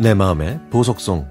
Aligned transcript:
내 0.00 0.14
마음의 0.14 0.60
보석송 0.70 1.26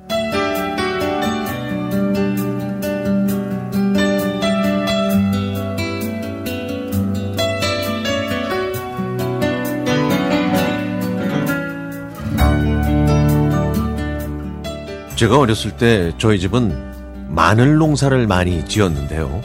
제가 15.16 15.40
어렸을 15.40 15.78
때 15.78 16.12
저희 16.18 16.38
집은 16.38 17.28
마늘 17.30 17.78
농사를 17.78 18.28
많이 18.28 18.66
지었는데요. 18.66 19.42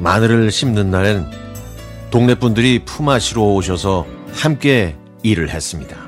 마늘을 0.00 0.50
심는 0.50 0.90
날엔 0.90 1.26
동네 2.10 2.34
분들이 2.34 2.82
품앗이로 2.86 3.54
오셔서 3.54 4.06
함께 4.32 4.96
일을 5.22 5.50
했습니다. 5.50 6.03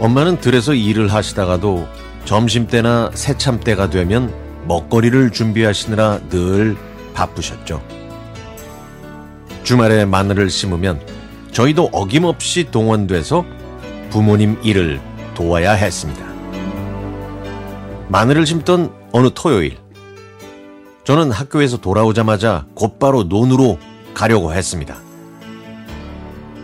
엄마는 0.00 0.40
들에서 0.40 0.72
일을 0.72 1.12
하시다가도 1.12 1.86
점심때나 2.24 3.10
새참때가 3.12 3.90
되면 3.90 4.32
먹거리를 4.66 5.30
준비하시느라 5.30 6.20
늘 6.30 6.76
바쁘셨죠. 7.12 7.82
주말에 9.62 10.06
마늘을 10.06 10.48
심으면 10.48 11.00
저희도 11.52 11.90
어김없이 11.92 12.70
동원돼서 12.70 13.44
부모님 14.08 14.58
일을 14.62 15.00
도와야 15.34 15.72
했습니다. 15.72 16.24
마늘을 18.08 18.46
심던 18.46 18.92
어느 19.12 19.28
토요일, 19.34 19.76
저는 21.04 21.30
학교에서 21.30 21.76
돌아오자마자 21.76 22.64
곧바로 22.74 23.24
논으로 23.24 23.78
가려고 24.14 24.54
했습니다. 24.54 24.96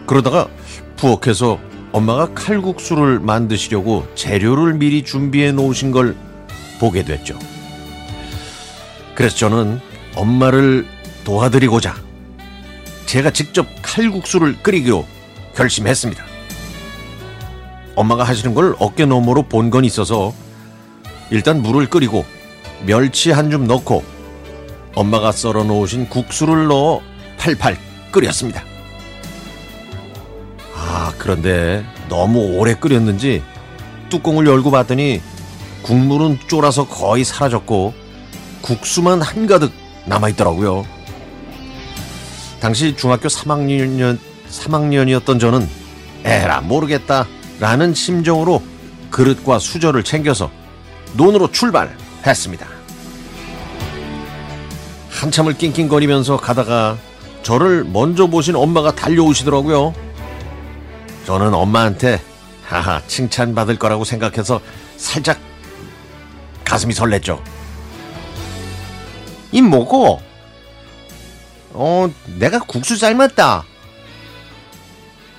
그러다가 0.07 0.49
부엌에서 0.97 1.59
엄마가 1.97 2.35
칼국수를 2.35 3.21
만드시려고 3.21 4.07
재료를 4.15 4.75
미리 4.75 5.03
준비해 5.03 5.51
놓으신 5.51 5.93
걸 5.93 6.15
보게 6.79 7.03
됐죠. 7.03 7.39
그래서 9.15 9.35
저는 9.37 9.81
엄마를 10.15 10.87
도와드리고자 11.25 11.95
제가 13.07 13.31
직접 13.31 13.67
칼국수를 13.81 14.63
끓이기로 14.63 15.07
결심했습니다. 15.55 16.23
엄마가 17.95 18.25
하시는 18.25 18.53
걸 18.53 18.77
어깨 18.79 19.07
너머로 19.07 19.45
본 19.45 19.71
건 19.71 19.87
있어서 19.87 20.35
일단 21.31 21.63
물을 21.63 21.89
끓이고 21.89 22.27
멸치 22.85 23.31
한 23.31 23.51
줌 23.51 23.67
넣고 23.67 24.05
엄마가 24.95 25.33
썰어 25.33 25.65
놓으신 25.65 26.11
국수를 26.11 26.67
넣어 26.67 27.01
팔팔 27.39 27.79
끓였습니다. 28.13 28.63
아, 31.27 31.29
그런데 31.29 31.85
너무 32.09 32.57
오래 32.57 32.75
끓였는지 32.75 33.43
뚜껑을 34.11 34.47
열고 34.47 34.71
봤더니 34.71 35.21
국물은 35.83 36.39
쫄아서 36.47 36.87
거의 36.87 37.25
사라졌고 37.25 37.93
국수만 38.63 39.21
한가득 39.21 39.73
남아있더라고요. 40.05 40.87
당시 42.61 42.97
중학교 42.97 43.27
3학년, 43.27 44.19
3학년이었던 44.49 45.41
저는 45.41 45.69
에라, 46.25 46.61
모르겠다. 46.61 47.27
라는 47.59 47.93
심정으로 47.93 48.63
그릇과 49.11 49.59
수저를 49.59 50.05
챙겨서 50.05 50.51
논으로 51.15 51.51
출발했습니다. 51.51 52.67
한참을 55.11 55.55
낑낑거리면서 55.55 56.37
가다가 56.37 56.97
저를 57.43 57.85
먼저 57.85 58.27
보신 58.27 58.55
엄마가 58.55 58.95
달려오시더라고요. 58.95 60.06
저는 61.27 61.55
엄마한테 61.55 62.21
하하 62.63 63.03
칭찬받을 63.07 63.79
거라고 63.79 64.05
생각해서 64.05 64.61
살짝 64.97 65.39
가슴이 66.65 66.95
설렜죠. 66.95 67.41
이 69.53 69.61
뭐고? 69.63 70.21
어, 71.73 72.09
내가 72.39 72.61
국수 72.61 72.97
삶았다. 72.97 73.65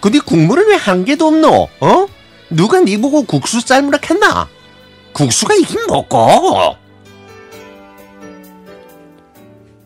근데 0.01 0.19
국물은 0.19 0.67
왜 0.67 0.75
한 0.77 1.05
개도 1.05 1.27
없노? 1.27 1.69
어? 1.79 2.05
누가 2.49 2.79
네 2.79 2.97
보고 2.99 3.23
국수 3.23 3.59
삶으라 3.61 3.99
했나? 4.09 4.47
국수가 5.13 5.53
이긴 5.55 5.85
뭐고? 5.87 6.75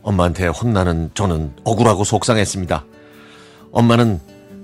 엄마한테 0.03 0.47
혼나는 0.47 1.11
저는 1.13 1.55
억울하고 1.63 2.03
속상했습니다. 2.03 2.85
엄마는 3.71 4.19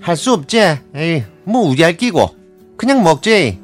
할 0.08 0.16
수 0.16 0.32
없지. 0.32 0.80
에이, 0.96 1.24
뭐 1.44 1.68
우리 1.68 1.84
할 1.84 1.98
끼고 1.98 2.34
그냥 2.78 3.04
먹지. 3.04 3.60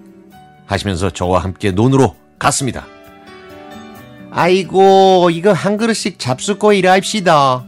하시면서 0.66 1.10
저와 1.10 1.40
함께 1.40 1.72
논으로 1.72 2.18
갔습니다. 2.38 2.86
아이고 4.30 5.30
이거 5.32 5.54
한 5.54 5.78
그릇씩 5.78 6.20
잡수고 6.20 6.74
일합시다. 6.74 7.64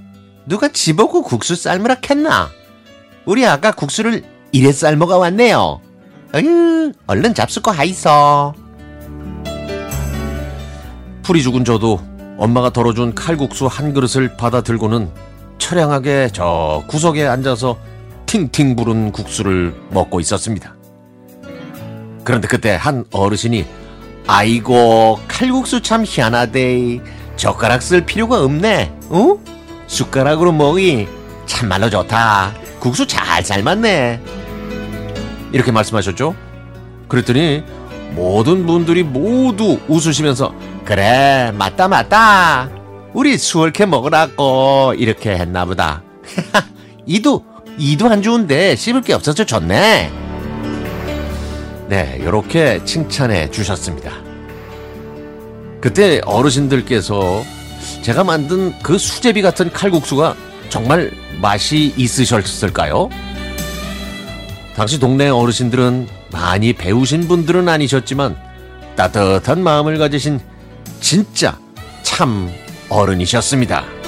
누가 0.46 0.68
집어고 0.68 1.22
국수 1.22 1.56
삶으라 1.56 1.98
했나? 2.10 2.50
우리 3.26 3.46
아까 3.46 3.72
국수를 3.72 4.26
이래 4.52 4.74
삶아가 4.74 5.20
왔네요. 5.20 5.80
응, 6.36 6.92
얼른 7.08 7.34
잡수고 7.34 7.72
하이소. 7.72 8.54
풀이 11.24 11.42
죽은 11.42 11.64
저도 11.64 12.02
엄마가 12.38 12.72
덜어준 12.72 13.16
칼국수 13.16 13.68
한 13.68 13.94
그릇을 13.94 14.36
받아 14.36 14.60
들고는 14.60 15.10
처량하게 15.60 16.32
저 16.34 16.84
구석에 16.88 17.26
앉아서 17.26 17.78
팅팅 18.36 18.76
부른 18.76 19.14
국수를 19.14 19.74
먹고 19.92 20.20
있었습니다. 20.20 20.76
그런데 22.26 22.50
그때 22.50 22.76
한 22.76 23.06
어르신이 23.14 23.66
아이고 24.28 25.22
칼국수 25.26 25.82
참 25.82 26.04
희한하대. 26.06 27.00
젓가락 27.38 27.82
쓸 27.82 28.06
필요가 28.06 28.44
없네. 28.44 28.92
어? 29.08 29.38
숟가락으로 29.88 30.52
먹이 30.52 31.08
참말로 31.46 31.90
좋다. 31.90 32.54
국수 32.80 33.08
잘 33.08 33.42
삶았네. 33.42 34.22
이렇게 35.54 35.72
말씀하셨죠? 35.72 36.36
그랬더니 37.08 37.64
모든 38.16 38.66
분들이 38.66 39.04
모두 39.04 39.80
웃으시면서 39.88 40.54
그래 40.84 41.54
맞다 41.54 41.88
맞다 41.88 42.70
우리 43.14 43.38
수월케 43.38 43.86
먹으라고 43.86 44.94
이렇게 44.98 45.32
했나 45.38 45.64
보다 45.64 46.04
이도 47.06 47.55
이도 47.78 48.08
안 48.08 48.22
좋은데 48.22 48.76
씹을 48.76 49.02
게 49.02 49.14
없어서 49.14 49.44
좋네 49.44 50.12
네 51.88 52.18
이렇게 52.20 52.84
칭찬해 52.84 53.52
주셨습니다 53.52 54.12
그때 55.82 56.22
어르신들께서 56.26 57.44
제가 58.02 58.24
만든 58.24 58.74
그 58.82 58.98
수제비 58.98 59.42
같은 59.42 59.72
칼국수가 59.72 60.36
정말 60.70 61.12
맛이 61.42 61.94
있으셨을까요? 61.96 63.10
당시 64.76 65.00
동네 65.00 65.30
어르신들은 65.30 66.08
많이 66.32 66.74
배우신 66.74 67.28
분들은 67.28 67.70
아니셨지만 67.70 68.36
따뜻한 68.96 69.64
마음을 69.64 69.98
가지신 69.98 70.40
진짜 71.00 71.58
참 72.04 72.52
어른이셨습니다. 72.90 74.05